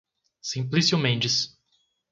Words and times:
Simplício 0.41 0.97
Mendes 0.97 1.55